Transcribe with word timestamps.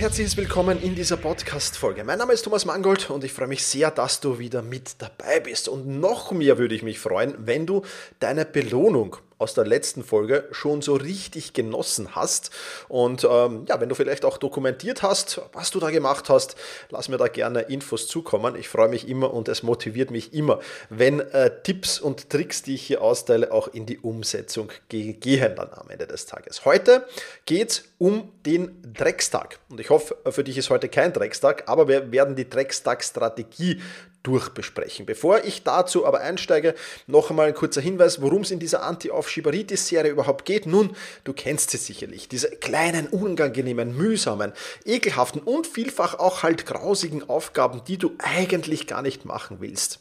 Herzliches 0.00 0.38
Willkommen 0.38 0.80
in 0.80 0.94
dieser 0.94 1.18
Podcast-Folge. 1.18 2.04
Mein 2.04 2.16
Name 2.16 2.32
ist 2.32 2.40
Thomas 2.40 2.64
Mangold 2.64 3.10
und 3.10 3.22
ich 3.22 3.34
freue 3.34 3.48
mich 3.48 3.66
sehr, 3.66 3.90
dass 3.90 4.18
du 4.18 4.38
wieder 4.38 4.62
mit 4.62 4.94
dabei 4.96 5.40
bist. 5.40 5.68
Und 5.68 5.86
noch 5.86 6.32
mehr 6.32 6.56
würde 6.56 6.74
ich 6.74 6.82
mich 6.82 6.98
freuen, 6.98 7.34
wenn 7.36 7.66
du 7.66 7.82
deine 8.18 8.46
Belohnung 8.46 9.18
aus 9.40 9.54
der 9.54 9.64
letzten 9.64 10.04
Folge 10.04 10.46
schon 10.52 10.82
so 10.82 10.94
richtig 10.94 11.54
genossen 11.54 12.14
hast. 12.14 12.50
Und 12.88 13.24
ähm, 13.24 13.64
ja, 13.68 13.80
wenn 13.80 13.88
du 13.88 13.94
vielleicht 13.94 14.24
auch 14.24 14.36
dokumentiert 14.36 15.02
hast, 15.02 15.40
was 15.52 15.70
du 15.70 15.80
da 15.80 15.90
gemacht 15.90 16.28
hast, 16.28 16.56
lass 16.90 17.08
mir 17.08 17.16
da 17.16 17.28
gerne 17.28 17.62
Infos 17.62 18.06
zukommen. 18.06 18.54
Ich 18.54 18.68
freue 18.68 18.88
mich 18.88 19.08
immer 19.08 19.32
und 19.32 19.48
es 19.48 19.62
motiviert 19.62 20.10
mich 20.10 20.34
immer, 20.34 20.60
wenn 20.90 21.20
äh, 21.20 21.50
Tipps 21.62 21.98
und 21.98 22.28
Tricks, 22.28 22.62
die 22.62 22.74
ich 22.74 22.82
hier 22.82 23.00
austeile, 23.00 23.50
auch 23.50 23.68
in 23.68 23.86
die 23.86 23.98
Umsetzung 23.98 24.70
ge 24.88 25.14
gehen 25.14 25.56
dann 25.56 25.70
am 25.72 25.88
Ende 25.88 26.06
des 26.06 26.26
Tages. 26.26 26.66
Heute 26.66 27.06
geht 27.46 27.70
es 27.70 27.84
um 27.96 28.30
den 28.44 28.82
Dreckstag. 28.94 29.58
Und 29.70 29.80
ich 29.80 29.88
hoffe, 29.88 30.16
für 30.30 30.44
dich 30.44 30.58
ist 30.58 30.68
heute 30.68 30.88
kein 30.88 31.12
Dreckstag, 31.12 31.64
aber 31.66 31.88
wir 31.88 32.12
werden 32.12 32.36
die 32.36 32.48
Dreckstag-Strategie 32.48 33.80
durchbesprechen. 34.22 35.06
Bevor 35.06 35.44
ich 35.44 35.62
dazu 35.62 36.06
aber 36.06 36.20
einsteige, 36.20 36.74
noch 37.06 37.30
einmal 37.30 37.48
ein 37.48 37.54
kurzer 37.54 37.80
Hinweis, 37.80 38.20
worum 38.20 38.42
es 38.42 38.50
in 38.50 38.58
dieser 38.58 38.82
Anti-Aufschieberitis-Serie 38.82 40.10
überhaupt 40.10 40.44
geht. 40.44 40.66
Nun, 40.66 40.94
du 41.24 41.32
kennst 41.32 41.70
sie 41.70 41.78
sicherlich. 41.78 42.28
Diese 42.28 42.50
kleinen, 42.50 43.06
unangenehmen, 43.06 43.96
mühsamen, 43.96 44.52
ekelhaften 44.84 45.40
und 45.40 45.66
vielfach 45.66 46.18
auch 46.18 46.42
halt 46.42 46.66
grausigen 46.66 47.28
Aufgaben, 47.28 47.82
die 47.86 47.98
du 47.98 48.12
eigentlich 48.18 48.86
gar 48.86 49.02
nicht 49.02 49.24
machen 49.24 49.58
willst. 49.60 50.00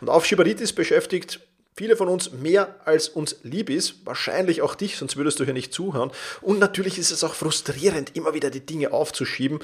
Und 0.00 0.08
Aufschieberitis 0.08 0.72
beschäftigt 0.72 1.40
viele 1.76 1.96
von 1.96 2.08
uns 2.08 2.32
mehr 2.32 2.74
als 2.84 3.08
uns 3.08 3.36
lieb 3.42 3.68
ist, 3.68 4.06
wahrscheinlich 4.06 4.62
auch 4.62 4.74
dich, 4.74 4.96
sonst 4.96 5.16
würdest 5.16 5.38
du 5.38 5.44
hier 5.44 5.52
nicht 5.52 5.74
zuhören. 5.74 6.10
Und 6.40 6.58
natürlich 6.58 6.98
ist 6.98 7.10
es 7.10 7.22
auch 7.22 7.34
frustrierend, 7.34 8.16
immer 8.16 8.32
wieder 8.32 8.50
die 8.50 8.64
Dinge 8.64 8.92
aufzuschieben. 8.92 9.58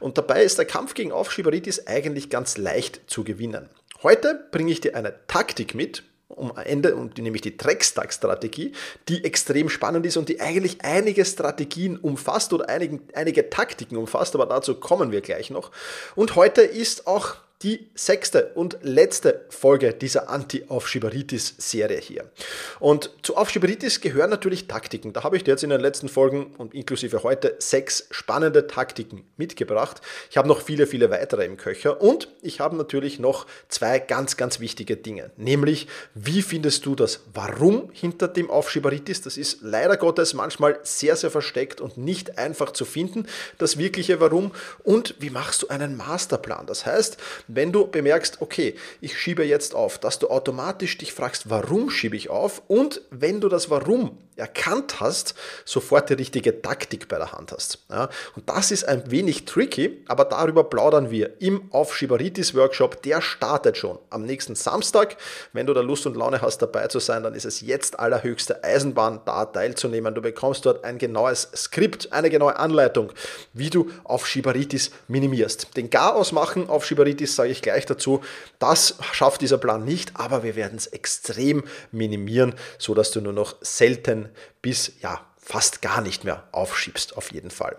Und 0.00 0.16
dabei 0.16 0.42
ist 0.42 0.56
der 0.56 0.64
Kampf 0.64 0.94
gegen 0.94 1.12
Aufschieberitis 1.12 1.86
eigentlich 1.86 2.30
ganz 2.30 2.56
leicht 2.56 3.02
zu 3.06 3.22
gewinnen. 3.22 3.68
Heute 4.02 4.46
bringe 4.50 4.72
ich 4.72 4.80
dir 4.80 4.96
eine 4.96 5.14
Taktik 5.26 5.74
mit, 5.74 6.04
um 6.28 6.56
Ende, 6.56 6.94
und 6.94 7.18
nämlich 7.18 7.42
die 7.42 7.56
Dreckstag-Strategie, 7.56 8.72
die 9.08 9.24
extrem 9.24 9.68
spannend 9.68 10.06
ist 10.06 10.16
und 10.16 10.28
die 10.28 10.40
eigentlich 10.40 10.78
einige 10.82 11.24
Strategien 11.24 11.96
umfasst 11.98 12.52
oder 12.52 12.68
einige, 12.68 13.00
einige 13.14 13.50
Taktiken 13.50 13.96
umfasst, 13.96 14.34
aber 14.34 14.46
dazu 14.46 14.74
kommen 14.76 15.10
wir 15.10 15.20
gleich 15.20 15.50
noch. 15.50 15.70
Und 16.14 16.36
heute 16.36 16.62
ist 16.62 17.06
auch 17.06 17.36
die 17.62 17.90
sechste 17.96 18.52
und 18.54 18.78
letzte 18.82 19.44
Folge 19.48 19.92
dieser 19.92 20.28
Anti-Aufschieberitis-Serie 20.28 21.98
hier. 21.98 22.30
Und 22.78 23.10
zu 23.22 23.36
Aufschieberitis 23.36 24.00
gehören 24.00 24.30
natürlich 24.30 24.68
Taktiken. 24.68 25.12
Da 25.12 25.24
habe 25.24 25.36
ich 25.36 25.42
dir 25.42 25.52
jetzt 25.52 25.64
in 25.64 25.70
den 25.70 25.80
letzten 25.80 26.08
Folgen 26.08 26.54
und 26.56 26.72
inklusive 26.72 27.24
heute 27.24 27.56
sechs 27.58 28.06
spannende 28.12 28.68
Taktiken 28.68 29.24
mitgebracht. 29.36 30.00
Ich 30.30 30.36
habe 30.36 30.46
noch 30.46 30.60
viele, 30.60 30.86
viele 30.86 31.10
weitere 31.10 31.44
im 31.44 31.56
Köcher 31.56 32.00
und 32.00 32.28
ich 32.42 32.60
habe 32.60 32.76
natürlich 32.76 33.18
noch 33.18 33.46
zwei 33.68 33.98
ganz, 33.98 34.36
ganz 34.36 34.60
wichtige 34.60 34.96
Dinge. 34.96 35.32
Nämlich, 35.36 35.88
wie 36.14 36.42
findest 36.42 36.86
du 36.86 36.94
das 36.94 37.24
Warum 37.34 37.90
hinter 37.92 38.28
dem 38.28 38.50
Aufschieberitis? 38.50 39.22
Das 39.22 39.36
ist 39.36 39.58
leider 39.62 39.96
Gottes 39.96 40.32
manchmal 40.32 40.78
sehr, 40.84 41.16
sehr 41.16 41.32
versteckt 41.32 41.80
und 41.80 41.96
nicht 41.98 42.38
einfach 42.38 42.70
zu 42.72 42.84
finden, 42.84 43.26
das 43.58 43.78
wirkliche 43.78 44.20
Warum. 44.20 44.52
Und 44.84 45.16
wie 45.18 45.30
machst 45.30 45.62
du 45.62 45.68
einen 45.68 45.96
Masterplan? 45.96 46.66
Das 46.66 46.86
heißt, 46.86 47.16
wenn 47.48 47.72
du 47.72 47.86
bemerkst, 47.86 48.40
okay, 48.40 48.74
ich 49.00 49.18
schiebe 49.18 49.44
jetzt 49.44 49.74
auf, 49.74 49.98
dass 49.98 50.18
du 50.18 50.28
automatisch 50.28 50.96
dich 50.98 51.12
fragst, 51.12 51.50
warum 51.50 51.90
schiebe 51.90 52.16
ich 52.16 52.30
auf? 52.30 52.62
Und 52.68 53.02
wenn 53.10 53.40
du 53.40 53.48
das 53.48 53.70
Warum 53.70 54.18
erkannt 54.38 55.00
hast, 55.00 55.34
sofort 55.64 56.10
die 56.10 56.14
richtige 56.14 56.62
Taktik 56.62 57.08
bei 57.08 57.18
der 57.18 57.32
Hand 57.32 57.52
hast. 57.52 57.78
Ja, 57.90 58.08
und 58.36 58.48
das 58.48 58.70
ist 58.70 58.84
ein 58.84 59.10
wenig 59.10 59.44
tricky, 59.44 60.02
aber 60.08 60.24
darüber 60.24 60.64
plaudern 60.64 61.10
wir 61.10 61.40
im 61.40 61.70
Aufschieberitis-Workshop. 61.70 63.02
Der 63.02 63.20
startet 63.20 63.76
schon 63.76 63.98
am 64.10 64.24
nächsten 64.24 64.54
Samstag. 64.54 65.16
Wenn 65.52 65.66
du 65.66 65.74
da 65.74 65.80
Lust 65.80 66.06
und 66.06 66.16
Laune 66.16 66.40
hast, 66.42 66.58
dabei 66.58 66.88
zu 66.88 67.00
sein, 67.00 67.22
dann 67.22 67.34
ist 67.34 67.44
es 67.44 67.60
jetzt 67.60 67.98
allerhöchste 67.98 68.62
Eisenbahn, 68.64 69.20
da 69.24 69.44
teilzunehmen. 69.46 70.14
Du 70.14 70.22
bekommst 70.22 70.66
dort 70.66 70.84
ein 70.84 70.98
genaues 70.98 71.48
Skript, 71.54 72.12
eine 72.12 72.30
genaue 72.30 72.56
Anleitung, 72.56 73.12
wie 73.52 73.70
du 73.70 73.90
Aufschieberitis 74.04 74.90
minimierst. 75.08 75.76
Den 75.76 75.90
Gar 75.90 76.14
ausmachen 76.14 76.68
auf 76.68 76.84
Schieberitis 76.84 77.34
sage 77.34 77.50
ich 77.50 77.62
gleich 77.62 77.86
dazu. 77.86 78.20
Das 78.58 78.96
schafft 79.12 79.40
dieser 79.40 79.58
Plan 79.58 79.84
nicht, 79.84 80.12
aber 80.14 80.42
wir 80.42 80.56
werden 80.56 80.76
es 80.76 80.86
extrem 80.86 81.64
minimieren, 81.92 82.54
sodass 82.78 83.10
du 83.10 83.20
nur 83.20 83.32
noch 83.32 83.56
selten 83.60 84.27
bis 84.62 84.92
ja 85.00 85.20
fast 85.36 85.82
gar 85.82 86.00
nicht 86.00 86.24
mehr 86.24 86.48
aufschiebst, 86.52 87.16
auf 87.16 87.32
jeden 87.32 87.50
Fall. 87.50 87.78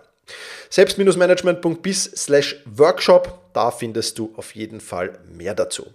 Selbst-management.bis 0.70 2.04
slash 2.04 2.56
Workshop 2.64 3.38
Da 3.52 3.70
findest 3.70 4.18
du 4.18 4.32
auf 4.36 4.54
jeden 4.54 4.80
Fall 4.80 5.18
mehr 5.26 5.54
dazu. 5.54 5.86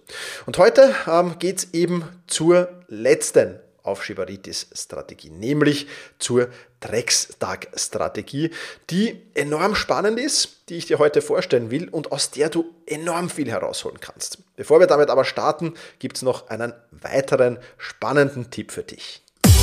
Und 0.44 0.58
heute 0.58 0.94
ähm, 1.06 1.38
geht 1.38 1.58
es 1.58 1.74
eben 1.74 2.04
zur 2.26 2.68
letzten 2.88 3.60
Aufschieberitis-Strategie, 3.82 5.30
nämlich 5.30 5.86
zur 6.18 6.48
Dreckstag-Strategie, 6.80 8.50
die 8.90 9.22
enorm 9.34 9.74
spannend 9.74 10.18
ist, 10.18 10.68
die 10.68 10.74
ich 10.74 10.86
dir 10.86 10.98
heute 10.98 11.22
vorstellen 11.22 11.70
will 11.70 11.88
und 11.88 12.12
aus 12.12 12.30
der 12.30 12.50
du 12.50 12.74
enorm 12.86 13.30
viel 13.30 13.50
herausholen 13.50 14.00
kannst. 14.00 14.38
Bevor 14.56 14.80
wir 14.80 14.86
damit 14.86 15.08
aber 15.08 15.24
starten, 15.24 15.74
gibt 15.98 16.16
es 16.16 16.22
noch 16.22 16.48
einen 16.48 16.74
weiteren 16.90 17.58
spannenden 17.78 18.50
Tipp 18.50 18.72
für 18.72 18.82
dich. 18.82 19.22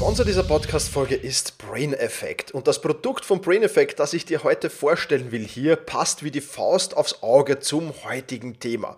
Sponsor 0.00 0.24
dieser 0.24 0.44
Podcast-Folge 0.44 1.14
ist 1.14 1.58
Brain 1.58 1.92
Effect. 1.92 2.52
Und 2.52 2.66
das 2.66 2.80
Produkt 2.80 3.26
von 3.26 3.42
Brain 3.42 3.62
Effect, 3.62 4.00
das 4.00 4.14
ich 4.14 4.24
dir 4.24 4.44
heute 4.44 4.70
vorstellen 4.70 5.30
will 5.30 5.46
hier, 5.46 5.76
passt 5.76 6.24
wie 6.24 6.30
die 6.30 6.40
Faust 6.40 6.96
aufs 6.96 7.22
Auge 7.22 7.60
zum 7.60 7.92
heutigen 8.02 8.58
Thema. 8.58 8.96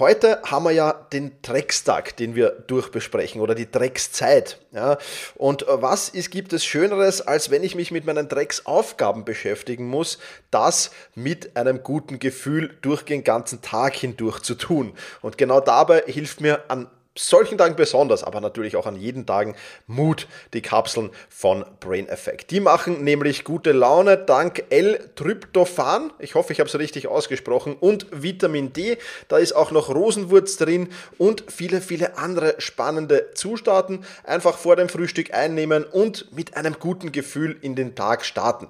Heute 0.00 0.42
haben 0.44 0.64
wir 0.64 0.72
ja 0.72 1.06
den 1.12 1.30
Dreckstag, 1.42 2.16
den 2.16 2.34
wir 2.34 2.50
durchbesprechen 2.66 3.40
oder 3.40 3.54
die 3.54 3.70
Dreckszeit. 3.70 4.58
Ja? 4.72 4.98
Und 5.36 5.66
was 5.68 6.08
ist, 6.08 6.32
gibt 6.32 6.52
es 6.52 6.64
Schöneres, 6.64 7.20
als 7.20 7.52
wenn 7.52 7.62
ich 7.62 7.76
mich 7.76 7.92
mit 7.92 8.04
meinen 8.04 8.28
Drecksaufgaben 8.28 9.24
beschäftigen 9.24 9.86
muss, 9.86 10.18
das 10.50 10.90
mit 11.14 11.56
einem 11.56 11.84
guten 11.84 12.18
Gefühl 12.18 12.76
durch 12.82 13.04
den 13.04 13.22
ganzen 13.22 13.62
Tag 13.62 13.94
hindurch 13.94 14.40
zu 14.40 14.56
tun. 14.56 14.94
Und 15.22 15.38
genau 15.38 15.60
dabei 15.60 16.02
hilft 16.08 16.40
mir 16.40 16.68
an 16.68 16.88
solchen 17.28 17.58
Tagen 17.58 17.76
besonders, 17.76 18.24
aber 18.24 18.40
natürlich 18.40 18.76
auch 18.76 18.86
an 18.86 18.96
jeden 18.96 19.26
Tagen 19.26 19.54
Mut, 19.86 20.26
die 20.54 20.62
Kapseln 20.62 21.10
von 21.28 21.64
Brain 21.80 22.08
Effect. 22.08 22.50
Die 22.50 22.60
machen 22.60 23.04
nämlich 23.04 23.44
gute 23.44 23.72
Laune 23.72 24.16
dank 24.16 24.64
L-Tryptophan, 24.70 26.12
ich 26.18 26.34
hoffe, 26.34 26.52
ich 26.52 26.60
habe 26.60 26.68
es 26.68 26.78
richtig 26.78 27.08
ausgesprochen, 27.08 27.76
und 27.78 28.06
Vitamin 28.10 28.72
D. 28.72 28.98
Da 29.28 29.38
ist 29.38 29.52
auch 29.52 29.70
noch 29.70 29.88
Rosenwurz 29.88 30.56
drin 30.56 30.88
und 31.18 31.44
viele, 31.48 31.80
viele 31.80 32.18
andere 32.18 32.54
spannende 32.58 33.30
Zutaten. 33.34 34.04
Einfach 34.24 34.56
vor 34.58 34.76
dem 34.76 34.88
Frühstück 34.88 35.34
einnehmen 35.34 35.84
und 35.84 36.34
mit 36.34 36.56
einem 36.56 36.76
guten 36.78 37.12
Gefühl 37.12 37.56
in 37.60 37.74
den 37.74 37.94
Tag 37.94 38.24
starten. 38.24 38.68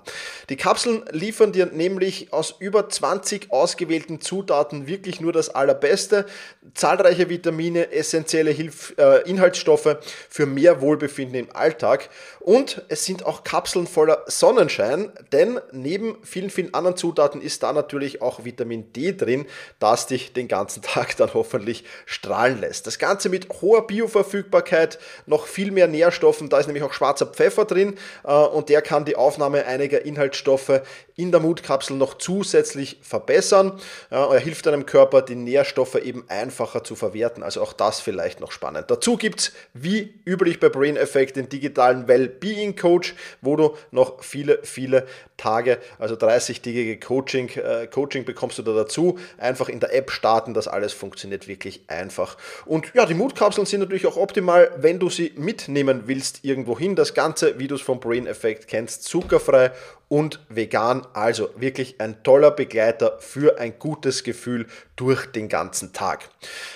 Die 0.48 0.56
Kapseln 0.56 1.04
liefern 1.10 1.52
dir 1.52 1.66
nämlich 1.66 2.32
aus 2.32 2.54
über 2.58 2.88
20 2.88 3.52
ausgewählten 3.52 4.20
Zutaten 4.20 4.86
wirklich 4.86 5.20
nur 5.20 5.32
das 5.32 5.48
Allerbeste. 5.48 6.26
Zahlreiche 6.74 7.28
Vitamine, 7.28 7.92
essentielle 7.92 8.50
Hilf 8.50 8.94
äh, 8.98 9.28
Inhaltsstoffe 9.28 9.96
für 10.28 10.46
mehr 10.46 10.80
Wohlbefinden 10.80 11.36
im 11.36 11.56
Alltag. 11.56 12.10
Und 12.40 12.82
es 12.88 13.04
sind 13.04 13.26
auch 13.26 13.44
Kapseln 13.44 13.86
voller 13.86 14.24
Sonnenschein, 14.26 15.12
denn 15.32 15.60
neben 15.72 16.16
vielen, 16.22 16.50
vielen 16.50 16.72
anderen 16.74 16.96
Zutaten 16.96 17.42
ist 17.42 17.62
da 17.62 17.72
natürlich 17.72 18.22
auch 18.22 18.44
Vitamin 18.44 18.92
D 18.92 19.12
drin, 19.12 19.46
das 19.78 20.06
dich 20.06 20.32
den 20.32 20.48
ganzen 20.48 20.82
Tag 20.82 21.16
dann 21.16 21.34
hoffentlich 21.34 21.84
strahlen 22.06 22.60
lässt. 22.60 22.86
Das 22.86 22.98
Ganze 22.98 23.28
mit 23.28 23.48
hoher 23.60 23.86
Bioverfügbarkeit, 23.86 24.98
noch 25.26 25.46
viel 25.46 25.70
mehr 25.70 25.86
Nährstoffen, 25.86 26.48
da 26.48 26.58
ist 26.58 26.66
nämlich 26.66 26.84
auch 26.84 26.92
schwarzer 26.92 27.26
Pfeffer 27.26 27.64
drin 27.64 27.96
äh, 28.24 28.32
und 28.32 28.68
der 28.68 28.82
kann 28.82 29.04
die 29.04 29.16
Aufnahme 29.16 29.66
einiger 29.66 30.04
Inhaltsstoffe 30.04 30.82
in 31.16 31.30
der 31.30 31.40
Mutkapsel 31.40 31.96
noch 31.96 32.16
zusätzlich 32.16 32.98
verbessern. 33.02 33.78
er 34.08 34.38
hilft 34.38 34.64
deinem 34.64 34.86
Körper, 34.86 35.20
die 35.20 35.34
Nährstoffe 35.34 35.96
eben 35.96 36.24
einfacher 36.60 36.84
zu 36.84 36.94
verwerten. 36.94 37.42
Also 37.42 37.62
auch 37.62 37.72
das 37.72 38.00
vielleicht 38.00 38.40
noch 38.40 38.52
spannend. 38.52 38.90
Dazu 38.90 39.16
gibt 39.16 39.40
es, 39.40 39.52
wie 39.72 40.14
üblich 40.26 40.60
bei 40.60 40.68
Brain 40.68 40.96
Effect, 40.96 41.36
den 41.36 41.48
digitalen 41.48 42.06
Well-Being 42.06 42.76
Coach, 42.76 43.14
wo 43.40 43.56
du 43.56 43.76
noch 43.90 44.22
viele, 44.22 44.60
viele 44.62 45.06
Tage, 45.36 45.78
also 45.98 46.16
30-tägige 46.16 47.00
Coaching, 47.00 47.48
äh, 47.50 47.86
Coaching 47.86 48.24
bekommst 48.24 48.58
du 48.58 48.62
da 48.62 48.74
dazu. 48.74 49.18
Einfach 49.38 49.68
in 49.68 49.80
der 49.80 49.94
App 49.94 50.10
starten, 50.10 50.52
das 50.52 50.68
alles 50.68 50.92
funktioniert 50.92 51.48
wirklich 51.48 51.82
einfach. 51.88 52.36
Und 52.66 52.92
ja, 52.94 53.06
die 53.06 53.14
Mutkapseln 53.14 53.66
sind 53.66 53.80
natürlich 53.80 54.06
auch 54.06 54.18
optimal, 54.18 54.70
wenn 54.76 54.98
du 54.98 55.08
sie 55.08 55.32
mitnehmen 55.36 56.02
willst 56.06 56.44
irgendwo 56.44 56.78
hin. 56.78 56.94
Das 56.94 57.14
Ganze, 57.14 57.58
wie 57.58 57.68
du 57.68 57.76
es 57.76 57.80
vom 57.80 58.00
Brain 58.00 58.26
Effect 58.26 58.68
kennst, 58.68 59.04
zuckerfrei 59.04 59.72
und 60.10 60.40
vegan. 60.48 61.06
Also 61.14 61.48
wirklich 61.56 62.00
ein 62.00 62.22
toller 62.22 62.50
Begleiter 62.50 63.18
für 63.20 63.58
ein 63.58 63.78
gutes 63.78 64.24
Gefühl 64.24 64.66
durch 64.96 65.24
den 65.26 65.48
ganzen 65.48 65.94
Tag. 65.94 66.28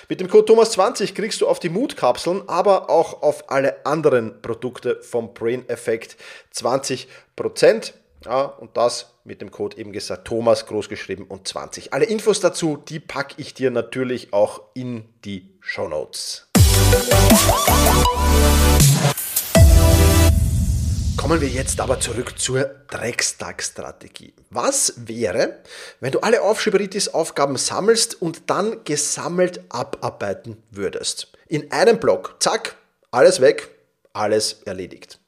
Mit 0.09 0.21
dem 0.21 0.29
Code 0.29 0.51
Thomas20 0.51 1.13
kriegst 1.13 1.41
du 1.41 1.47
auf 1.47 1.59
die 1.59 1.69
Mutkapseln, 1.69 2.43
aber 2.47 2.89
auch 2.89 3.21
auf 3.21 3.51
alle 3.51 3.85
anderen 3.85 4.41
Produkte 4.41 5.01
vom 5.03 5.33
Brain 5.33 5.67
Effect 5.69 6.17
20%. 6.55 7.93
Ja, 8.25 8.45
und 8.45 8.75
das 8.75 9.13
mit 9.23 9.41
dem 9.41 9.51
Code 9.51 9.77
eben 9.77 9.91
gesagt 9.91 10.25
Thomas 10.25 10.65
großgeschrieben 10.65 11.25
und 11.25 11.47
20. 11.47 11.93
Alle 11.93 12.05
Infos 12.05 12.39
dazu, 12.39 12.77
die 12.77 12.99
packe 12.99 13.35
ich 13.37 13.53
dir 13.53 13.69
natürlich 13.69 14.33
auch 14.33 14.61
in 14.73 15.05
die 15.25 15.51
Show 15.59 15.87
Notes. 15.87 16.47
Kommen 21.25 21.41
wir 21.41 21.47
jetzt 21.47 21.79
aber 21.79 21.99
zurück 21.99 22.37
zur 22.37 22.65
Dreckstag-Strategie. 22.91 24.35
Was 24.51 24.93
wäre, 25.07 25.57
wenn 25.99 26.11
du 26.11 26.19
alle 26.19 26.43
Aufschieberitis-Aufgaben 26.43 27.57
sammelst 27.57 28.21
und 28.21 28.47
dann 28.51 28.83
gesammelt 28.83 29.59
abarbeiten 29.69 30.61
würdest? 30.69 31.31
In 31.47 31.71
einem 31.71 31.99
Block, 31.99 32.35
zack, 32.37 32.75
alles 33.09 33.41
weg, 33.41 33.69
alles 34.13 34.61
erledigt. 34.65 35.19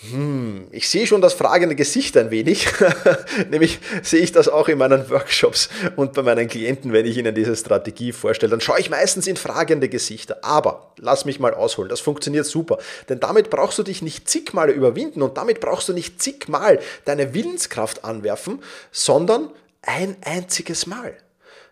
Hm, 0.00 0.68
ich 0.70 0.88
sehe 0.88 1.08
schon 1.08 1.20
das 1.20 1.34
fragende 1.34 1.74
Gesicht 1.74 2.16
ein 2.16 2.30
wenig. 2.30 2.68
Nämlich 3.50 3.80
sehe 4.02 4.20
ich 4.20 4.30
das 4.30 4.48
auch 4.48 4.68
in 4.68 4.78
meinen 4.78 5.10
Workshops 5.10 5.68
und 5.96 6.12
bei 6.12 6.22
meinen 6.22 6.46
Klienten, 6.46 6.92
wenn 6.92 7.04
ich 7.04 7.16
ihnen 7.16 7.34
diese 7.34 7.56
Strategie 7.56 8.12
vorstelle. 8.12 8.50
Dann 8.50 8.60
schaue 8.60 8.78
ich 8.78 8.90
meistens 8.90 9.26
in 9.26 9.36
fragende 9.36 9.88
Gesichter. 9.88 10.38
Aber 10.42 10.92
lass 10.98 11.24
mich 11.24 11.40
mal 11.40 11.52
ausholen. 11.52 11.88
Das 11.88 11.98
funktioniert 11.98 12.46
super. 12.46 12.78
Denn 13.08 13.18
damit 13.18 13.50
brauchst 13.50 13.76
du 13.78 13.82
dich 13.82 14.00
nicht 14.00 14.28
zigmal 14.28 14.70
überwinden 14.70 15.20
und 15.20 15.36
damit 15.36 15.58
brauchst 15.58 15.88
du 15.88 15.92
nicht 15.92 16.22
zigmal 16.22 16.78
deine 17.04 17.34
Willenskraft 17.34 18.04
anwerfen, 18.04 18.62
sondern 18.92 19.50
ein 19.82 20.16
einziges 20.24 20.86
Mal. 20.86 21.16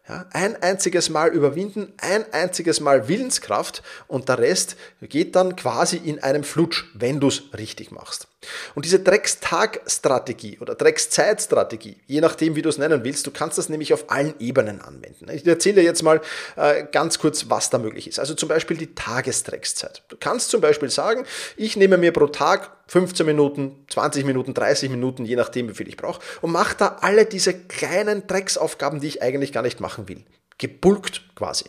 Ja, 0.09 0.27
ein 0.33 0.63
einziges 0.63 1.11
Mal 1.11 1.31
überwinden, 1.31 1.93
ein 1.99 2.33
einziges 2.33 2.81
Mal 2.81 3.09
Willenskraft 3.09 3.83
und 4.07 4.29
der 4.29 4.39
Rest 4.39 4.77
geht 5.03 5.35
dann 5.35 5.57
quasi 5.57 5.97
in 5.97 6.23
einem 6.23 6.45
Flutsch, 6.45 6.85
wenn 6.95 7.19
du 7.19 7.27
es 7.27 7.43
richtig 7.57 7.91
machst. 7.91 8.29
Und 8.75 8.85
diese 8.85 9.01
Dreckstag-Strategie 9.01 10.59
oder 10.61 10.75
Dreckszeitstrategie, 10.75 11.97
je 12.07 12.21
nachdem, 12.21 12.57
wie 12.57 12.63
du 12.63 12.69
es 12.69 12.79
nennen 12.79 13.05
willst, 13.05 13.27
du 13.27 13.31
kannst 13.31 13.59
das 13.59 13.69
nämlich 13.69 13.93
auf 13.93 14.11
allen 14.11 14.35
Ebenen 14.39 14.81
anwenden. 14.81 15.31
Ich 15.31 15.47
erzähle 15.47 15.77
dir 15.77 15.85
jetzt 15.85 16.03
mal 16.03 16.21
äh, 16.57 16.85
ganz 16.91 17.19
kurz, 17.19 17.49
was 17.49 17.71
da 17.71 17.79
möglich 17.79 18.09
ist. 18.09 18.19
Also 18.19 18.35
zum 18.35 18.49
Beispiel 18.49 18.77
die 18.77 18.95
Tagesdreckszeit. 18.95 20.03
Du 20.09 20.17
kannst 20.19 20.51
zum 20.51 20.61
Beispiel 20.61 20.91
sagen, 20.91 21.25
ich 21.57 21.77
nehme 21.77 21.99
mir 21.99 22.13
pro 22.13 22.27
Tag 22.27 22.71
15 22.89 23.27
Minuten, 23.27 23.85
20 23.89 24.25
Minuten, 24.25 24.55
30 24.55 24.91
Minuten, 24.91 25.25
je 25.25 25.37
nachdem, 25.37 25.69
wie 25.69 25.75
viel 25.75 25.89
ich 25.89 25.97
brauche, 25.97 26.21
und 26.41 26.53
mache 26.53 26.77
da 26.77 26.99
alle 27.01 27.27
diese 27.27 27.55
kleinen 27.55 28.27
Drecksaufgaben, 28.27 29.01
die 29.01 29.09
ich 29.09 29.23
eigentlich 29.23 29.53
gar 29.53 29.63
nicht 29.63 29.81
machen 29.81 30.09
will. 30.09 30.25
Gebulkt 30.59 31.23
quasi. 31.35 31.65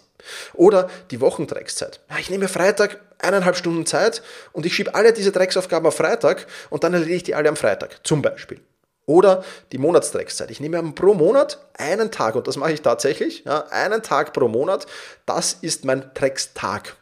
Oder 0.53 0.89
die 1.12 1.22
Wochendreckszeit. 1.22 2.01
Ja, 2.10 2.17
ich 2.19 2.29
nehme 2.29 2.48
Freitag 2.48 3.00
eineinhalb 3.19 3.55
Stunden 3.55 3.86
Zeit 3.86 4.21
und 4.53 4.65
ich 4.65 4.75
schiebe 4.75 4.95
alle 4.95 5.13
diese 5.13 5.31
Drecksaufgaben 5.31 5.88
auf 5.88 5.95
Freitag 5.95 6.47
und 6.69 6.83
dann 6.83 6.93
erledige 6.93 7.17
ich 7.17 7.24
die 7.24 7.36
alle 7.36 7.50
am 7.50 7.55
Freitag, 7.55 8.05
zum 8.05 8.21
Beispiel. 8.21 8.59
Oder 9.05 9.45
die 9.71 9.77
Monatsdreckszeit. 9.77 10.51
Ich 10.51 10.59
nehme 10.59 10.83
pro 10.91 11.13
Monat 11.13 11.65
einen 11.77 12.12
Tag 12.12 12.36
und 12.36 12.45
das 12.45 12.57
mache 12.57 12.74
ich 12.74 12.81
tatsächlich. 12.81 13.45
Ja, 13.45 13.65
einen 13.69 14.03
Tag 14.03 14.33
pro 14.33 14.50
Monat, 14.50 14.86
das 15.25 15.53
ist 15.62 15.86
mein 15.86 16.12
Dreckstag. 16.13 16.97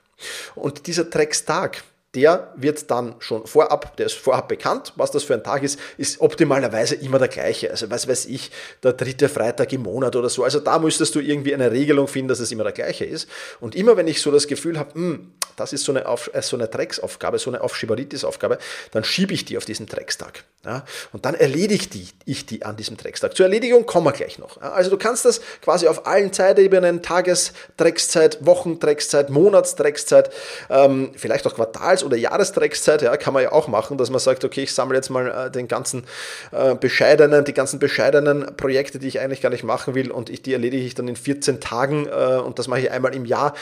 Und 0.53 0.85
dieser 0.85 1.05
Dreckstag, 1.05 1.83
der 2.15 2.53
wird 2.55 2.89
dann 2.89 3.15
schon 3.19 3.45
vorab, 3.45 3.97
der 3.97 4.05
ist 4.05 4.15
vorab 4.15 4.47
bekannt, 4.47 4.93
was 4.95 5.11
das 5.11 5.23
für 5.23 5.33
ein 5.33 5.43
Tag 5.43 5.63
ist, 5.63 5.77
ist 5.97 6.21
optimalerweise 6.21 6.95
immer 6.95 7.19
der 7.19 7.27
gleiche. 7.27 7.69
Also 7.69 7.89
was 7.91 8.07
weiß 8.07 8.25
ich, 8.27 8.51
der 8.83 8.93
dritte 8.93 9.27
Freitag 9.27 9.73
im 9.73 9.83
Monat 9.83 10.15
oder 10.15 10.29
so. 10.29 10.43
Also 10.43 10.59
da 10.61 10.79
müsstest 10.79 11.13
du 11.15 11.19
irgendwie 11.19 11.53
eine 11.53 11.71
Regelung 11.71 12.07
finden, 12.07 12.29
dass 12.29 12.39
es 12.39 12.51
immer 12.51 12.63
der 12.63 12.71
gleiche 12.71 13.03
ist. 13.03 13.27
Und 13.59 13.75
immer 13.75 13.97
wenn 13.97 14.07
ich 14.07 14.21
so 14.21 14.31
das 14.31 14.47
Gefühl 14.47 14.79
habe, 14.79 14.93
hm, 14.93 15.33
das 15.57 15.73
ist 15.73 15.83
so 15.83 15.91
eine, 15.91 16.07
Auf, 16.07 16.29
äh, 16.33 16.41
so 16.41 16.55
eine 16.55 16.67
Drecksaufgabe, 16.67 17.37
so 17.39 17.49
eine 17.49 17.61
Aufschieberitis-Aufgabe, 17.61 18.59
dann 18.91 19.03
schiebe 19.03 19.33
ich 19.33 19.45
die 19.45 19.57
auf 19.57 19.65
diesen 19.65 19.85
Dreckstag. 19.85 20.43
Ja? 20.65 20.85
Und 21.11 21.25
dann 21.25 21.35
erledige 21.35 21.87
die, 21.87 22.07
ich 22.25 22.45
die 22.45 22.63
an 22.63 22.77
diesem 22.77 22.97
Dreckstag. 22.97 23.35
Zur 23.35 23.45
Erledigung 23.45 23.85
kommen 23.85 24.05
wir 24.05 24.13
gleich 24.13 24.39
noch. 24.39 24.61
Ja? 24.61 24.71
Also 24.71 24.89
du 24.89 24.97
kannst 24.97 25.25
das 25.25 25.41
quasi 25.61 25.87
auf 25.87 26.07
allen 26.07 26.31
Zeitebenen, 26.31 27.01
Tagesdreckszeit, 27.01 28.45
Wochendreckszeit, 28.45 29.29
Monatsdreckszeit, 29.29 30.31
ähm, 30.69 31.11
vielleicht 31.15 31.45
auch 31.47 31.55
Quartals- 31.55 32.04
oder 32.05 32.17
Jahresdreckszeit, 32.17 33.01
ja, 33.01 33.17
kann 33.17 33.33
man 33.33 33.43
ja 33.43 33.51
auch 33.51 33.67
machen, 33.67 33.97
dass 33.97 34.09
man 34.09 34.19
sagt, 34.19 34.43
okay, 34.45 34.63
ich 34.63 34.73
sammle 34.73 34.95
jetzt 34.95 35.09
mal 35.09 35.47
äh, 35.47 35.51
den 35.51 35.67
ganzen 35.67 36.05
äh, 36.51 36.75
bescheidenen, 36.75 37.45
die 37.45 37.53
ganzen 37.53 37.79
bescheidenen 37.79 38.55
Projekte, 38.57 38.99
die 38.99 39.07
ich 39.07 39.19
eigentlich 39.19 39.41
gar 39.41 39.49
nicht 39.49 39.63
machen 39.63 39.95
will 39.95 40.11
und 40.11 40.29
ich, 40.29 40.41
die 40.41 40.53
erledige 40.53 40.85
ich 40.85 40.95
dann 40.95 41.07
in 41.07 41.15
14 41.15 41.59
Tagen 41.59 42.07
äh, 42.07 42.37
und 42.37 42.59
das 42.59 42.67
mache 42.67 42.81
ich 42.81 42.91
einmal 42.91 43.15
im 43.15 43.25
Jahr 43.25 43.53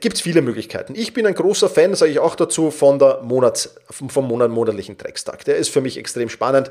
gibt 0.00 0.16
es 0.16 0.20
viele 0.20 0.42
Möglichkeiten. 0.42 0.94
Ich 0.94 1.14
bin 1.14 1.26
ein 1.26 1.34
großer 1.34 1.68
Fan, 1.68 1.94
sage 1.94 2.12
ich 2.12 2.18
auch 2.18 2.34
dazu, 2.34 2.70
von 2.70 2.98
der 2.98 3.20
Monats, 3.22 3.74
vom 3.90 4.28
Monat, 4.28 4.50
monatlichen 4.50 4.98
Dreckstag. 4.98 5.44
Der 5.46 5.56
ist 5.56 5.70
für 5.70 5.80
mich 5.80 5.96
extrem 5.96 6.28
spannend. 6.28 6.70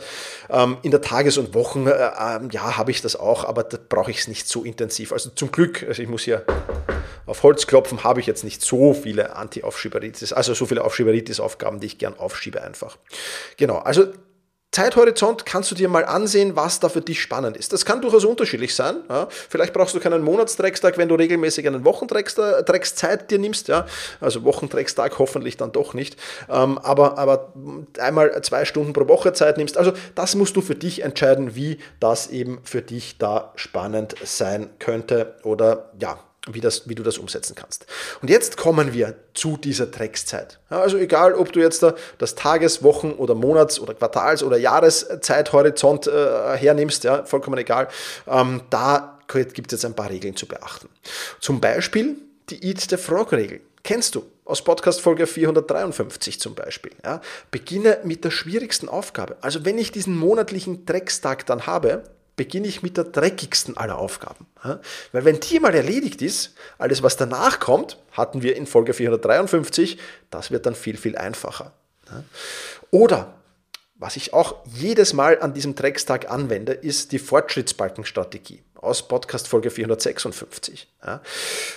Ähm, 0.49 0.77
in 0.83 0.91
der 0.91 1.01
Tages- 1.01 1.37
und 1.39 1.55
Wochen, 1.55 1.87
äh, 1.87 1.91
äh, 1.91 2.39
ja, 2.51 2.77
habe 2.77 2.91
ich 2.91 3.01
das 3.01 3.15
auch, 3.15 3.43
aber 3.43 3.63
da 3.63 3.77
brauche 3.89 4.11
ich 4.11 4.19
es 4.19 4.27
nicht 4.27 4.47
so 4.47 4.63
intensiv. 4.63 5.11
Also 5.11 5.31
zum 5.31 5.51
Glück, 5.51 5.83
also 5.87 6.01
ich 6.01 6.07
muss 6.07 6.23
hier 6.23 6.45
auf 7.25 7.41
Holz 7.41 7.65
klopfen, 7.65 8.03
habe 8.03 8.19
ich 8.19 8.27
jetzt 8.27 8.43
nicht 8.43 8.61
so 8.61 8.93
viele 8.93 9.35
Anti-Aufschieberitis, 9.35 10.31
also 10.31 10.53
so 10.53 10.67
viele 10.67 10.83
Aufschieberitis-Aufgaben, 10.83 11.79
die 11.79 11.87
ich 11.87 11.97
gern 11.97 12.17
aufschiebe 12.17 12.61
einfach. 12.61 12.97
Genau, 13.57 13.77
also 13.79 14.07
Zeithorizont 14.71 15.45
kannst 15.45 15.71
du 15.71 15.75
dir 15.75 15.87
mal 15.87 16.05
ansehen, 16.05 16.55
was 16.55 16.79
da 16.79 16.89
für 16.89 17.01
dich 17.01 17.21
spannend 17.21 17.57
ist. 17.57 17.73
Das 17.73 17.85
kann 17.85 18.01
durchaus 18.01 18.25
unterschiedlich 18.25 18.75
sein. 18.75 18.97
Ja. 19.09 19.27
Vielleicht 19.29 19.73
brauchst 19.73 19.95
du 19.95 19.99
keinen 19.99 20.21
Monatsträgstag, 20.21 20.97
wenn 20.97 21.07
du 21.07 21.15
regelmäßig 21.15 21.65
einen 21.65 21.85
Wochenträgszeit 21.85 23.31
dir 23.31 23.39
nimmst. 23.39 23.69
Ja. 23.69 23.87
Also 24.19 24.43
Wochenträgstag 24.43 25.17
hoffentlich 25.19 25.57
dann 25.57 25.71
doch 25.71 25.93
nicht. 25.93 26.17
Ähm, 26.49 26.77
aber, 26.77 27.17
aber 27.17 27.53
einmal 27.97 28.39
zwei 28.43 28.65
Stunden 28.65 28.93
pro 28.93 29.07
Woche 29.07 29.33
Zeit 29.33 29.57
nimmst. 29.57 29.77
Also 29.77 29.93
das 30.15 30.35
musst 30.35 30.55
du 30.55 30.61
für 30.61 30.75
dich 30.75 31.01
entscheiden, 31.01 31.55
wie 31.55 31.79
das 31.99 32.27
eben 32.27 32.59
für 32.63 32.81
dich 32.81 33.17
da 33.17 33.53
spannend 33.55 34.15
sein 34.23 34.69
könnte 34.79 35.35
oder 35.43 35.91
ja, 35.97 36.19
wie, 36.53 36.61
das, 36.61 36.87
wie 36.87 36.95
du 36.95 37.03
das 37.03 37.17
umsetzen 37.17 37.55
kannst. 37.55 37.85
Und 38.21 38.29
jetzt 38.29 38.57
kommen 38.57 38.93
wir 38.93 39.15
zu 39.33 39.57
dieser 39.57 39.87
Dreckszeit. 39.87 40.59
Ja, 40.69 40.81
also 40.81 40.97
egal, 40.97 41.33
ob 41.33 41.51
du 41.51 41.59
jetzt 41.59 41.85
das 42.17 42.35
Tages-, 42.35 42.83
Wochen- 42.83 43.11
oder 43.13 43.35
Monats- 43.35 43.79
oder 43.79 43.93
Quartals- 43.93 44.43
oder 44.43 44.57
Jahreszeithorizont 44.57 46.07
äh, 46.07 46.57
hernimmst, 46.57 47.03
ja, 47.03 47.23
vollkommen 47.23 47.57
egal, 47.57 47.87
ähm, 48.27 48.61
da 48.69 49.19
gibt 49.27 49.73
es 49.73 49.81
jetzt 49.81 49.85
ein 49.85 49.95
paar 49.95 50.09
Regeln 50.09 50.35
zu 50.35 50.47
beachten. 50.47 50.89
Zum 51.39 51.59
Beispiel 51.59 52.15
die 52.49 52.65
Eat 52.65 52.81
the 52.89 52.97
Frog-Regel. 52.97 53.59
Kennst 53.83 54.15
du 54.15 54.23
aus 54.47 54.61
Podcast 54.61 55.01
Folge 55.01 55.27
453 55.27 56.39
zum 56.39 56.55
Beispiel. 56.55 56.91
Ja, 57.03 57.21
beginne 57.51 57.99
mit 58.03 58.23
der 58.23 58.31
schwierigsten 58.31 58.89
Aufgabe. 58.89 59.37
Also 59.41 59.65
wenn 59.65 59.77
ich 59.77 59.91
diesen 59.91 60.17
monatlichen 60.17 60.85
Dreckstag 60.85 61.45
dann 61.45 61.67
habe, 61.67 62.03
beginne 62.37 62.67
ich 62.67 62.81
mit 62.81 62.95
der 62.95 63.03
dreckigsten 63.03 63.75
aller 63.75 63.97
Aufgaben. 63.97 64.45
Weil 65.11 65.25
wenn 65.25 65.41
die 65.41 65.59
mal 65.59 65.75
erledigt 65.75 66.21
ist, 66.21 66.55
alles 66.77 67.03
was 67.03 67.17
danach 67.17 67.59
kommt, 67.59 67.97
hatten 68.13 68.41
wir 68.41 68.55
in 68.55 68.67
Folge 68.67 68.93
453, 68.93 69.97
das 70.29 70.51
wird 70.51 70.65
dann 70.65 70.75
viel, 70.75 70.95
viel 70.95 71.17
einfacher. 71.17 71.73
Oder 72.91 73.33
was 73.99 74.15
ich 74.15 74.33
auch 74.33 74.55
jedes 74.65 75.13
Mal 75.13 75.39
an 75.41 75.53
diesem 75.53 75.75
Dreckstag 75.75 76.29
anwende, 76.29 76.73
ist 76.73 77.11
die 77.11 77.19
Fortschrittsbalkenstrategie 77.19 78.61
aus 78.75 79.07
Podcast 79.07 79.47
Folge 79.47 79.71
456, 79.71 80.87
ja, 81.03 81.21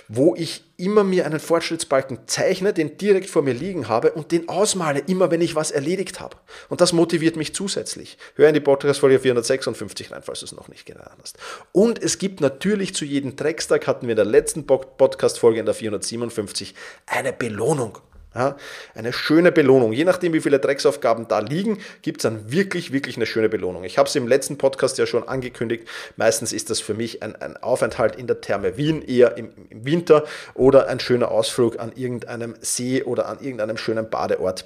wo 0.09 0.35
ich 0.37 0.63
immer 0.77 1.03
mir 1.03 1.25
einen 1.25 1.41
Fortschrittsbalken 1.41 2.27
zeichne, 2.27 2.75
den 2.75 2.99
direkt 2.99 3.31
vor 3.31 3.41
mir 3.41 3.55
liegen 3.55 3.89
habe 3.89 4.13
und 4.13 4.33
den 4.33 4.51
ausmale, 4.51 5.01
immer 5.01 5.31
wenn 5.31 5.41
ich 5.41 5.55
was 5.55 5.71
erledigt 5.71 6.21
habe. 6.21 6.37
Und 6.69 6.83
das 6.83 6.93
motiviert 6.93 7.37
mich 7.37 7.55
zusätzlich. 7.55 8.19
Hör 8.35 8.49
in 8.49 8.55
die 8.55 8.61
Podcast 8.61 9.01
Folge 9.01 9.19
456 9.19 10.13
rein, 10.13 10.23
falls 10.23 10.41
du 10.41 10.47
es 10.47 10.53
noch 10.53 10.69
nicht 10.69 10.85
getan 10.85 11.17
hast. 11.23 11.39
Und 11.73 12.03
es 12.03 12.19
gibt 12.19 12.43
natürlich 12.43 12.95
zu 12.95 13.07
jedem 13.07 13.35
Dreckstag, 13.35 13.87
hatten 13.87 14.07
wir 14.07 14.13
in 14.13 14.17
der 14.17 14.25
letzten 14.27 14.67
Podcast 14.67 15.39
Folge 15.39 15.61
in 15.61 15.67
der 15.67 15.75
457, 15.75 16.75
eine 17.07 17.33
Belohnung. 17.33 17.99
Ja, 18.35 18.57
eine 18.95 19.13
schöne 19.13 19.51
Belohnung. 19.51 19.93
Je 19.93 20.05
nachdem, 20.05 20.33
wie 20.33 20.41
viele 20.41 20.61
Drecksaufgaben 20.61 21.27
da 21.27 21.41
liegen, 21.41 21.79
gibt 22.03 22.19
es 22.19 22.23
dann 22.23 22.53
wirklich, 22.53 22.93
wirklich 22.93 23.17
eine 23.17 23.27
schöne 23.27 23.49
Belohnung. 23.49 23.83
Ich 23.83 23.99
habe 23.99 24.09
es 24.09 24.15
im 24.15 24.29
letzten 24.29 24.57
Podcast 24.57 24.99
ja 24.99 25.07
schon 25.07 25.27
angekündigt. 25.27 25.89
Meistens 26.17 26.53
ist 26.53 26.71
das 26.71 26.81
für 26.81 26.95
mich 26.95 27.25
ein, 27.25 27.35
ein 27.35 27.57
Aufenthalt 27.57 28.15
in 28.15 28.29
der 28.29 28.41
Therme 28.41 28.77
Wien, 28.77 29.03
eher 29.03 29.37
im, 29.37 29.51
im 29.69 29.85
Winter 29.85 30.25
oder 30.55 30.87
ein 30.87 31.01
schöner 31.01 31.33
Ausflug 31.33 31.81
an 31.81 31.91
irgendeinem 31.97 32.55
See 32.61 33.03
oder 33.03 33.27
an 33.27 33.41
irgendeinem 33.41 33.77
schönen 33.77 34.09
Badeort 34.09 34.65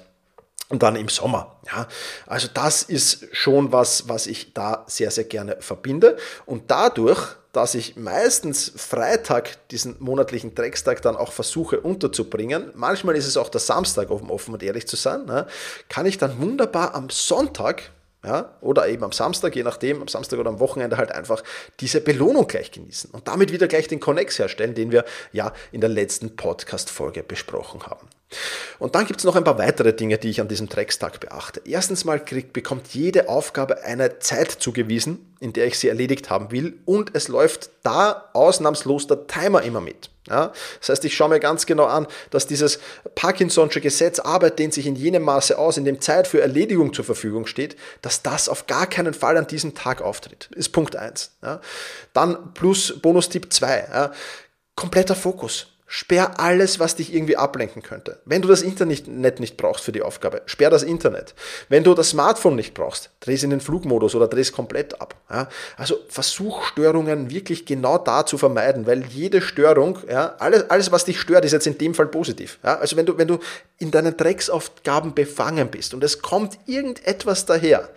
und 0.69 0.83
dann 0.83 0.95
im 0.95 1.09
Sommer. 1.09 1.57
Ja, 1.67 1.87
also 2.25 2.47
das 2.53 2.83
ist 2.83 3.27
schon 3.31 3.71
was, 3.71 4.09
was 4.09 4.27
ich 4.27 4.53
da 4.53 4.83
sehr, 4.87 5.11
sehr 5.11 5.25
gerne 5.25 5.57
verbinde. 5.59 6.17
Und 6.45 6.71
dadurch, 6.71 7.19
dass 7.51 7.75
ich 7.75 7.95
meistens 7.95 8.71
Freitag 8.75 9.69
diesen 9.69 9.95
monatlichen 9.99 10.55
Dreckstag 10.55 11.01
dann 11.01 11.15
auch 11.15 11.31
versuche 11.31 11.79
unterzubringen, 11.79 12.71
manchmal 12.73 13.15
ist 13.15 13.27
es 13.27 13.37
auch 13.37 13.49
der 13.49 13.61
Samstag, 13.61 14.09
um 14.09 14.29
offen 14.29 14.53
und 14.53 14.63
ehrlich 14.63 14.87
zu 14.87 14.95
sein, 14.95 15.25
ja, 15.27 15.47
kann 15.87 16.05
ich 16.05 16.17
dann 16.17 16.41
wunderbar 16.41 16.95
am 16.95 17.09
Sonntag 17.09 17.91
ja, 18.25 18.55
oder 18.61 18.87
eben 18.87 19.03
am 19.03 19.11
Samstag, 19.11 19.55
je 19.55 19.63
nachdem, 19.63 20.01
am 20.01 20.07
Samstag 20.07 20.39
oder 20.39 20.49
am 20.49 20.59
Wochenende 20.59 20.97
halt 20.97 21.11
einfach 21.11 21.43
diese 21.79 22.01
Belohnung 22.01 22.47
gleich 22.47 22.71
genießen 22.71 23.11
und 23.11 23.27
damit 23.27 23.51
wieder 23.51 23.67
gleich 23.67 23.87
den 23.87 23.99
Connex 23.99 24.39
herstellen, 24.39 24.73
den 24.73 24.91
wir 24.91 25.05
ja 25.31 25.53
in 25.71 25.79
der 25.79 25.91
letzten 25.91 26.35
Podcast-Folge 26.35 27.21
besprochen 27.21 27.83
haben. 27.85 28.07
Und 28.79 28.95
dann 28.95 29.05
gibt 29.05 29.19
es 29.19 29.23
noch 29.23 29.35
ein 29.35 29.43
paar 29.43 29.57
weitere 29.57 29.93
Dinge, 29.93 30.17
die 30.17 30.29
ich 30.29 30.41
an 30.41 30.47
diesem 30.47 30.67
Dreckstag 30.67 31.19
beachte. 31.19 31.61
Erstens 31.65 32.05
mal 32.05 32.23
kriegt, 32.23 32.53
bekommt 32.53 32.93
jede 32.93 33.29
Aufgabe 33.29 33.83
eine 33.83 34.19
Zeit 34.19 34.51
zugewiesen, 34.51 35.35
in 35.39 35.53
der 35.53 35.67
ich 35.67 35.79
sie 35.79 35.87
erledigt 35.87 36.29
haben 36.29 36.51
will 36.51 36.77
und 36.85 37.11
es 37.13 37.27
läuft 37.27 37.69
da 37.83 38.29
ausnahmslos 38.33 39.07
der 39.07 39.27
Timer 39.27 39.61
immer 39.61 39.81
mit. 39.81 40.09
Ja, 40.27 40.53
das 40.79 40.89
heißt, 40.89 41.05
ich 41.05 41.15
schaue 41.15 41.29
mir 41.29 41.39
ganz 41.39 41.67
genau 41.67 41.85
an, 41.85 42.07
dass 42.31 42.47
dieses 42.47 42.79
Parkinson'sche 43.15 43.79
Gesetz 43.79 44.17
Arbeit 44.19 44.57
dehnt 44.57 44.73
sich 44.73 44.87
in 44.87 44.95
jenem 44.95 45.21
Maße 45.21 45.55
aus, 45.55 45.77
in 45.77 45.85
dem 45.85 46.01
Zeit 46.01 46.27
für 46.27 46.41
Erledigung 46.41 46.95
zur 46.95 47.05
Verfügung 47.05 47.45
steht, 47.45 47.77
dass 48.01 48.23
das 48.23 48.49
auf 48.49 48.65
gar 48.65 48.87
keinen 48.87 49.13
Fall 49.13 49.37
an 49.37 49.45
diesem 49.45 49.75
Tag 49.75 50.01
auftritt. 50.01 50.49
Ist 50.55 50.69
Punkt 50.69 50.95
1. 50.95 51.37
Ja. 51.43 51.61
Dann 52.13 52.55
plus 52.55 52.99
Bonus-Tipp 53.01 53.53
2. 53.53 53.87
Ja. 53.93 54.11
Kompletter 54.75 55.15
Fokus. 55.15 55.67
Sperr 55.87 56.39
alles, 56.39 56.79
was 56.79 56.95
dich 56.95 57.13
irgendwie 57.13 57.37
ablenken 57.37 57.83
könnte. 57.83 58.19
Wenn 58.25 58.41
du 58.41 58.47
das 58.47 58.63
Internet 58.63 59.39
nicht 59.39 59.55
brauchst 59.55 59.83
für 59.83 59.91
die 59.91 60.01
Aufgabe, 60.01 60.41
sperr 60.47 60.71
das 60.71 60.81
Internet. 60.81 61.35
Wenn 61.69 61.83
du 61.83 61.93
das 61.93 62.09
Smartphone 62.09 62.55
nicht 62.55 62.73
brauchst, 62.73 63.11
dreh 63.19 63.35
es 63.35 63.43
in 63.43 63.51
den 63.51 63.61
Flugmodus 63.61 64.15
oder 64.15 64.27
dreh 64.27 64.41
es 64.41 64.51
komplett 64.51 64.99
ab. 64.99 65.15
Ja, 65.29 65.47
also 65.77 65.97
versuch 66.09 66.63
Störungen 66.63 67.29
wirklich 67.29 67.67
genau 67.67 67.99
da 67.99 68.25
zu 68.25 68.39
vermeiden, 68.39 68.87
weil 68.87 69.05
jede 69.05 69.41
Störung, 69.41 69.99
ja, 70.09 70.35
alles, 70.39 70.69
alles, 70.71 70.91
was 70.91 71.05
dich 71.05 71.19
stört, 71.19 71.45
ist 71.45 71.51
jetzt 71.51 71.67
in 71.67 71.77
dem 71.77 71.93
Fall 71.93 72.07
positiv. 72.07 72.57
Ja, 72.63 72.77
also 72.79 72.97
wenn 72.97 73.05
du, 73.05 73.19
wenn 73.19 73.27
du 73.27 73.37
in 73.77 73.91
deinen 73.91 74.17
Drecksaufgaben 74.17 75.13
befangen 75.13 75.69
bist 75.69 75.93
und 75.93 76.03
es 76.03 76.21
kommt 76.23 76.57
irgendetwas 76.65 77.45
daher, 77.45 77.89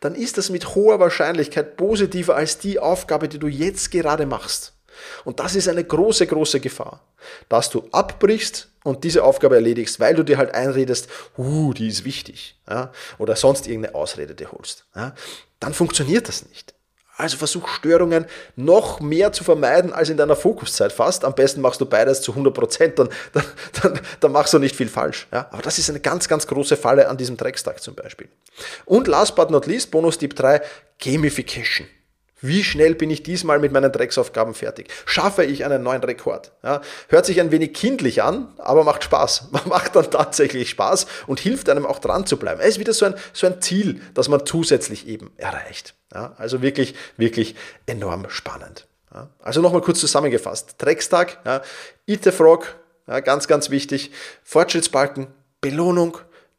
dann 0.00 0.16
ist 0.16 0.36
das 0.36 0.50
mit 0.50 0.74
hoher 0.74 0.98
Wahrscheinlichkeit 0.98 1.76
positiver 1.76 2.34
als 2.34 2.58
die 2.58 2.80
Aufgabe, 2.80 3.28
die 3.28 3.38
du 3.38 3.46
jetzt 3.46 3.92
gerade 3.92 4.26
machst. 4.26 4.75
Und 5.24 5.40
das 5.40 5.54
ist 5.54 5.68
eine 5.68 5.84
große, 5.84 6.26
große 6.26 6.60
Gefahr, 6.60 7.02
dass 7.48 7.70
du 7.70 7.88
abbrichst 7.92 8.68
und 8.84 9.04
diese 9.04 9.24
Aufgabe 9.24 9.56
erledigst, 9.56 9.98
weil 10.00 10.14
du 10.14 10.22
dir 10.22 10.38
halt 10.38 10.54
einredest, 10.54 11.08
uh, 11.36 11.72
die 11.72 11.88
ist 11.88 12.04
wichtig, 12.04 12.58
ja, 12.68 12.92
oder 13.18 13.36
sonst 13.36 13.66
irgendeine 13.66 13.94
Ausrede 13.94 14.34
dir 14.34 14.52
holst. 14.52 14.84
Ja, 14.94 15.14
dann 15.60 15.74
funktioniert 15.74 16.28
das 16.28 16.48
nicht. 16.48 16.76
Also 17.18 17.38
versuch 17.38 17.66
Störungen 17.68 18.26
noch 18.56 19.00
mehr 19.00 19.32
zu 19.32 19.42
vermeiden 19.42 19.92
als 19.92 20.10
in 20.10 20.18
deiner 20.18 20.36
Fokuszeit 20.36 20.92
fast. 20.92 21.24
Am 21.24 21.34
besten 21.34 21.62
machst 21.62 21.80
du 21.80 21.86
beides 21.86 22.20
zu 22.20 22.32
100 22.32 22.52
Prozent, 22.52 22.98
dann, 22.98 23.08
dann, 23.32 23.44
dann, 23.82 24.00
dann, 24.20 24.32
machst 24.32 24.52
du 24.52 24.58
nicht 24.58 24.76
viel 24.76 24.88
falsch. 24.88 25.26
Ja? 25.32 25.48
Aber 25.50 25.62
das 25.62 25.78
ist 25.78 25.88
eine 25.88 26.00
ganz, 26.00 26.28
ganz 26.28 26.46
große 26.46 26.76
Falle 26.76 27.08
an 27.08 27.16
diesem 27.16 27.38
Dreckstag 27.38 27.82
zum 27.82 27.94
Beispiel. 27.94 28.28
Und 28.84 29.08
last 29.08 29.34
but 29.34 29.50
not 29.50 29.66
least, 29.66 29.90
Bonus-Tipp 29.90 30.36
3, 30.36 30.60
Gamification. 31.02 31.88
Wie 32.46 32.62
schnell 32.62 32.94
bin 32.94 33.10
ich 33.10 33.22
diesmal 33.22 33.58
mit 33.58 33.72
meinen 33.72 33.90
Drecksaufgaben 33.90 34.54
fertig? 34.54 34.88
Schaffe 35.04 35.44
ich 35.44 35.64
einen 35.64 35.82
neuen 35.82 36.02
Rekord? 36.02 36.52
Ja, 36.62 36.80
hört 37.08 37.26
sich 37.26 37.40
ein 37.40 37.50
wenig 37.50 37.72
kindlich 37.74 38.22
an, 38.22 38.52
aber 38.58 38.84
macht 38.84 39.04
Spaß. 39.04 39.48
Man 39.50 39.68
macht 39.68 39.96
dann 39.96 40.10
tatsächlich 40.10 40.70
Spaß 40.70 41.06
und 41.26 41.40
hilft 41.40 41.68
einem 41.68 41.86
auch 41.86 41.98
dran 41.98 42.26
zu 42.26 42.36
bleiben. 42.36 42.60
Es 42.60 42.68
ist 42.68 42.78
wieder 42.78 42.92
so 42.92 43.06
ein, 43.06 43.14
so 43.32 43.46
ein 43.46 43.60
Ziel, 43.60 44.00
das 44.14 44.28
man 44.28 44.46
zusätzlich 44.46 45.08
eben 45.08 45.32
erreicht. 45.36 45.94
Ja, 46.14 46.34
also 46.38 46.62
wirklich, 46.62 46.94
wirklich 47.16 47.56
enorm 47.86 48.26
spannend. 48.28 48.86
Ja, 49.12 49.28
also 49.40 49.60
nochmal 49.60 49.80
kurz 49.80 50.00
zusammengefasst. 50.00 50.76
Dreckstag, 50.78 51.38
ja, 51.44 51.62
Eat 52.06 52.24
the 52.24 52.30
Frog, 52.30 52.76
ja, 53.08 53.20
ganz, 53.20 53.48
ganz 53.48 53.70
wichtig. 53.70 54.12
Fortschrittsbalken, 54.44 55.28
Belohnung, 55.60 56.18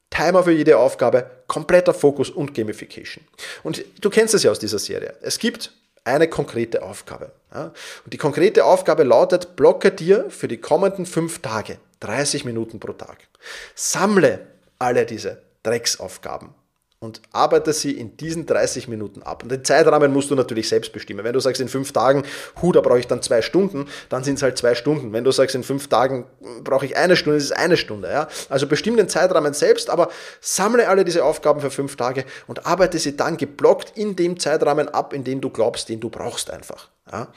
Timer 0.10 0.44
für 0.44 0.52
jede 0.52 0.78
Aufgabe, 0.78 1.30
kompletter 1.48 1.94
Fokus 1.94 2.30
und 2.30 2.54
Gamification. 2.54 3.24
Und 3.64 3.84
du 4.02 4.10
kennst 4.10 4.34
es 4.34 4.44
ja 4.44 4.52
aus 4.52 4.60
dieser 4.60 4.80
Serie. 4.80 5.16
Es 5.22 5.40
gibt 5.40 5.72
eine 6.04 6.28
konkrete 6.28 6.84
Aufgabe. 6.84 7.32
Ja? 7.54 7.74
Und 8.04 8.14
die 8.14 8.18
konkrete 8.18 8.66
Aufgabe 8.66 9.04
lautet, 9.04 9.56
blocke 9.56 9.92
dir 9.92 10.30
für 10.30 10.48
die 10.48 10.58
kommenden 10.58 11.06
fünf 11.06 11.40
Tage 11.40 11.78
30 12.00 12.46
Minuten 12.46 12.80
pro 12.80 12.94
Tag. 12.94 13.28
Sammle 13.76 14.48
alle 14.80 15.06
diese 15.06 15.42
Drecksaufgaben 15.64 16.54
und 17.00 17.22
arbeite 17.32 17.74
sie 17.74 17.92
in 17.92 18.18
diesen 18.18 18.48
30 18.48 18.88
Minuten 18.88 19.22
ab. 19.22 19.44
Und 19.44 19.51
den 19.51 19.63
Zeitrahmen 19.63 20.12
musst 20.12 20.32
du 20.32 20.36
natürlich 20.36 20.68
selbst 20.68 20.92
bestimmen. 20.94 21.24
Wenn 21.24 21.34
du 21.34 21.39
sagst, 21.39 21.62
in 21.62 21.68
fünf 21.68 21.92
Tagen, 21.92 22.24
hu, 22.60 22.72
da 22.72 22.82
brauche 22.82 22.98
ich 22.98 23.06
dann 23.06 23.22
zwei 23.22 23.44
Stunden, 23.44 23.86
dann 24.10 24.24
sind 24.24 24.36
es 24.36 24.42
halt 24.42 24.58
zwei 24.58 24.74
Stunden. 24.74 25.13
Wenn 25.13 25.24
du 25.24 25.32
sagst, 25.32 25.54
in 25.54 25.63
fünf 25.63 25.89
Tagen 25.89 26.25
brauche 26.63 26.88
ich 26.88 26.98
eine 26.98 27.16
Stunde, 27.16 27.38
ist 27.38 27.46
es 27.46 27.51
eine 27.51 27.77
Stunde. 27.77 28.10
Ja? 28.10 28.27
Also 28.50 28.66
bestimm 28.66 28.98
den 28.98 29.10
Zeitrahmen 29.10 29.54
selbst, 29.54 29.92
aber 29.92 30.10
sammle 30.42 30.89
alle 30.89 31.06
diese 31.06 31.24
Aufgaben 31.24 31.62
für 31.62 31.70
fünf 31.70 31.96
Tage 31.98 32.25
und 32.48 32.66
arbeite 32.66 32.98
sie 32.98 33.16
dann 33.16 33.38
geblockt 33.38 33.96
in 33.96 34.16
dem 34.16 34.39
Zeitrahmen 34.39 34.89
ab, 34.89 35.13
in 35.13 35.24
dem 35.24 35.39
du 35.39 35.51
glaubst, 35.51 35.89
den 35.89 36.00
du 36.00 36.10
brauchst 36.10 36.50
einfach. 36.50 36.89
Ja? 37.12 37.27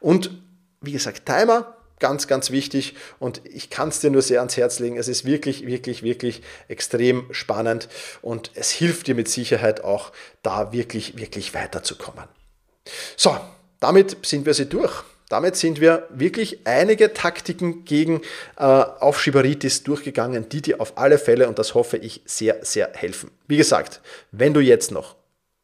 Und 0.00 0.30
wie 0.80 0.92
gesagt, 0.92 1.26
Timer, 1.26 1.76
ganz, 2.04 2.26
ganz 2.26 2.50
wichtig 2.50 2.96
und 3.18 3.40
ich 3.46 3.70
kann 3.70 3.88
es 3.88 4.00
dir 4.00 4.10
nur 4.10 4.20
sehr 4.20 4.40
ans 4.40 4.58
Herz 4.58 4.78
legen. 4.78 4.98
Es 4.98 5.08
ist 5.08 5.24
wirklich, 5.24 5.66
wirklich, 5.66 6.02
wirklich 6.02 6.42
extrem 6.68 7.32
spannend 7.32 7.88
und 8.20 8.50
es 8.56 8.70
hilft 8.70 9.06
dir 9.06 9.14
mit 9.14 9.26
Sicherheit 9.26 9.82
auch, 9.82 10.12
da 10.42 10.70
wirklich, 10.70 11.16
wirklich 11.16 11.54
weiterzukommen. 11.54 12.24
So, 13.16 13.34
damit 13.80 14.18
sind 14.26 14.44
wir 14.44 14.52
sie 14.52 14.66
durch. 14.66 15.02
Damit 15.30 15.56
sind 15.56 15.80
wir 15.80 16.06
wirklich 16.10 16.66
einige 16.66 17.14
Taktiken 17.14 17.86
gegen 17.86 18.20
äh, 18.58 18.64
Aufschieberitis 18.64 19.82
durchgegangen, 19.82 20.50
die 20.50 20.60
dir 20.60 20.82
auf 20.82 20.98
alle 20.98 21.16
Fälle, 21.16 21.48
und 21.48 21.58
das 21.58 21.72
hoffe 21.72 21.96
ich, 21.96 22.20
sehr, 22.26 22.62
sehr 22.66 22.90
helfen. 22.92 23.30
Wie 23.48 23.56
gesagt, 23.56 24.02
wenn 24.30 24.52
du 24.52 24.60
jetzt 24.60 24.90
noch 24.90 25.16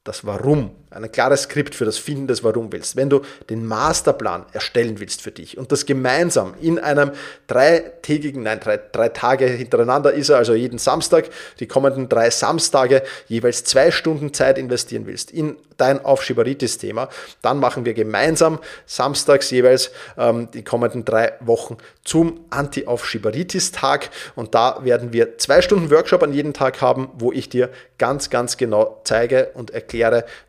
das 0.05 0.25
Warum, 0.25 0.71
ein 0.89 1.13
klares 1.13 1.43
Skript 1.43 1.75
für 1.75 1.85
das 1.85 1.99
Finden 1.99 2.27
des 2.27 2.43
Warum 2.43 2.73
willst, 2.73 2.97
wenn 2.97 3.11
du 3.11 3.21
den 3.51 3.67
Masterplan 3.67 4.47
erstellen 4.53 4.99
willst 4.99 5.21
für 5.21 5.31
dich 5.31 5.59
und 5.59 5.71
das 5.73 5.85
gemeinsam 5.85 6.55
in 6.59 6.79
einem 6.79 7.11
dreitägigen, 7.47 8.45
nein, 8.45 8.61
drei, 8.61 8.79
drei 8.79 9.11
Tage 9.11 9.45
hintereinander 9.45 10.11
ist 10.15 10.31
er, 10.31 10.39
also 10.39 10.55
jeden 10.55 10.79
Samstag, 10.79 11.29
die 11.61 11.67
kommenden 11.67 12.09
drei 12.09 12.31
Samstage 12.31 13.03
jeweils 13.29 13.65
zwei 13.65 13.91
Stunden 13.91 14.33
Zeit 14.33 14.57
investieren 14.57 15.07
willst 15.07 15.31
in 15.33 15.57
dein 15.77 16.03
Aufschieberitis-Thema, 16.03 17.11
dann 17.43 17.59
machen 17.59 17.85
wir 17.85 17.93
gemeinsam 17.93 18.59
samstags 18.87 19.51
jeweils 19.51 19.91
ähm, 20.17 20.51
die 20.53 20.65
kommenden 20.65 21.05
drei 21.05 21.35
Wochen 21.41 21.77
zum 22.05 22.47
Anti-Aufschieberitis-Tag 22.49 24.09
und 24.35 24.55
da 24.55 24.83
werden 24.83 25.13
wir 25.13 25.37
zwei 25.37 25.61
Stunden 25.61 25.91
Workshop 25.91 26.23
an 26.23 26.33
jedem 26.33 26.55
Tag 26.55 26.81
haben, 26.81 27.11
wo 27.15 27.33
ich 27.33 27.51
dir 27.51 27.69
ganz, 27.99 28.31
ganz 28.31 28.57
genau 28.57 29.03
zeige 29.05 29.51
und 29.55 29.71
erkläre, 29.71 29.90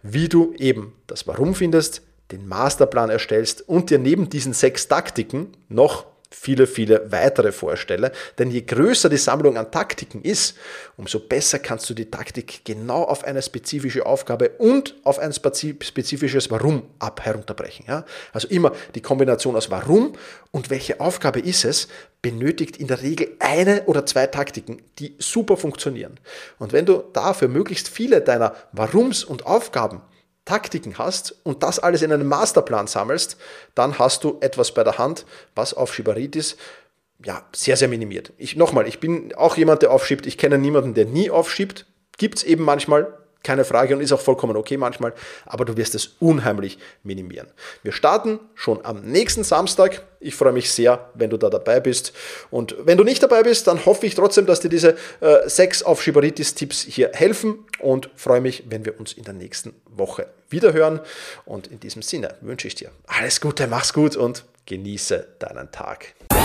wie 0.03 0.29
du 0.29 0.53
eben 0.57 0.93
das 1.07 1.27
Warum 1.27 1.55
findest, 1.55 2.01
den 2.31 2.47
Masterplan 2.47 3.09
erstellst 3.09 3.67
und 3.67 3.89
dir 3.89 3.99
neben 3.99 4.29
diesen 4.29 4.53
sechs 4.53 4.87
Taktiken 4.87 5.49
noch 5.69 6.05
viele, 6.31 6.65
viele 6.65 7.11
weitere 7.11 7.51
vorstelle. 7.51 8.11
Denn 8.39 8.49
je 8.49 8.61
größer 8.61 9.09
die 9.09 9.17
Sammlung 9.17 9.57
an 9.57 9.69
Taktiken 9.69 10.21
ist, 10.23 10.57
umso 10.97 11.19
besser 11.19 11.59
kannst 11.59 11.89
du 11.89 11.93
die 11.93 12.09
Taktik 12.09 12.61
genau 12.63 13.03
auf 13.03 13.23
eine 13.23 13.41
spezifische 13.41 14.05
Aufgabe 14.05 14.51
und 14.57 14.95
auf 15.03 15.19
ein 15.19 15.33
spezifisches 15.33 16.49
Warum 16.49 16.83
ab 16.99 17.21
herunterbrechen. 17.23 17.85
Ja? 17.87 18.05
Also 18.33 18.47
immer 18.47 18.71
die 18.95 19.01
Kombination 19.01 19.55
aus 19.55 19.69
Warum 19.69 20.13
und 20.51 20.69
welche 20.69 20.99
Aufgabe 20.99 21.41
ist 21.41 21.65
es, 21.65 21.89
benötigt 22.21 22.77
in 22.77 22.87
der 22.87 23.01
Regel 23.01 23.35
eine 23.39 23.83
oder 23.85 24.05
zwei 24.05 24.27
Taktiken, 24.27 24.81
die 24.99 25.15
super 25.19 25.57
funktionieren. 25.57 26.19
Und 26.59 26.71
wenn 26.71 26.85
du 26.85 27.03
dafür 27.13 27.49
möglichst 27.49 27.89
viele 27.89 28.21
deiner 28.21 28.55
Warums 28.71 29.23
und 29.23 29.45
Aufgaben 29.45 30.01
Taktiken 30.45 30.97
hast 30.97 31.35
und 31.43 31.63
das 31.63 31.79
alles 31.79 32.01
in 32.01 32.11
einem 32.11 32.27
Masterplan 32.27 32.87
sammelst, 32.87 33.37
dann 33.75 33.99
hast 33.99 34.23
du 34.23 34.37
etwas 34.41 34.73
bei 34.73 34.83
der 34.83 34.97
Hand, 34.97 35.25
was 35.55 35.73
auf 35.73 35.93
Schieberitis 35.93 36.57
ja, 37.23 37.45
sehr, 37.55 37.77
sehr 37.77 37.87
minimiert. 37.87 38.33
Ich, 38.37 38.55
nochmal, 38.55 38.87
ich 38.87 38.99
bin 38.99 39.33
auch 39.35 39.57
jemand, 39.57 39.81
der 39.81 39.91
aufschiebt. 39.91 40.25
Ich 40.25 40.37
kenne 40.37 40.57
niemanden, 40.57 40.93
der 40.93 41.05
nie 41.05 41.29
aufschiebt. 41.29 41.85
Gibt 42.17 42.39
es 42.39 42.43
eben 42.43 42.63
manchmal, 42.63 43.17
keine 43.43 43.65
Frage 43.65 43.95
und 43.95 44.01
ist 44.01 44.11
auch 44.11 44.19
vollkommen 44.19 44.55
okay 44.55 44.77
manchmal, 44.77 45.13
aber 45.45 45.65
du 45.65 45.77
wirst 45.77 45.95
es 45.95 46.15
unheimlich 46.19 46.77
minimieren. 47.03 47.47
Wir 47.83 47.91
starten 47.91 48.39
schon 48.55 48.85
am 48.85 49.01
nächsten 49.01 49.43
Samstag. 49.43 50.03
Ich 50.21 50.35
freue 50.35 50.53
mich 50.53 50.71
sehr, 50.71 51.09
wenn 51.15 51.31
du 51.31 51.37
da 51.37 51.49
dabei 51.49 51.79
bist. 51.79 52.13
Und 52.51 52.75
wenn 52.79 52.97
du 52.97 53.03
nicht 53.03 53.23
dabei 53.23 53.41
bist, 53.41 53.65
dann 53.65 53.85
hoffe 53.85 54.05
ich 54.05 54.13
trotzdem, 54.13 54.45
dass 54.45 54.59
dir 54.59 54.69
diese 54.69 54.95
äh, 55.19 55.49
sechs 55.49 55.81
auf 55.81 56.01
Schibaritis-Tipps 56.01 56.83
hier 56.83 57.09
helfen 57.13 57.65
und 57.79 58.09
freue 58.15 58.39
mich, 58.39 58.63
wenn 58.69 58.85
wir 58.85 58.99
uns 58.99 59.13
in 59.13 59.23
der 59.23 59.33
nächsten 59.33 59.73
Woche 59.85 60.27
wiederhören. 60.49 61.01
Und 61.45 61.67
in 61.67 61.79
diesem 61.79 62.03
Sinne 62.03 62.35
wünsche 62.41 62.67
ich 62.67 62.75
dir 62.75 62.91
alles 63.07 63.41
Gute, 63.41 63.65
mach's 63.65 63.93
gut 63.93 64.15
und 64.15 64.45
genieße 64.67 65.27
deinen 65.39 65.71
Tag. 65.71 66.13
Bye. 66.29 66.41